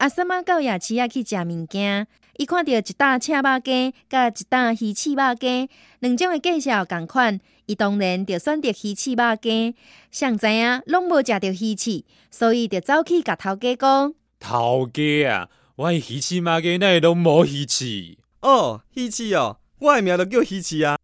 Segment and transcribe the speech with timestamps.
[0.00, 2.06] 阿三妈到夜市啊去食物件，
[2.38, 5.68] 伊看到一打赤肉鸡，甲一打鱼翅肉鸡，
[5.98, 9.76] 两种的介绍共款，伊当然就选择鱼翅肉鸡。
[10.10, 18.16] 想知影拢无食着鱼翅，所以就走去甲头家讲：头家啊，我鱼翅肉鸡会拢无鱼翅。
[18.40, 20.96] 哦，鱼翅哦，我的名就叫鱼翅啊。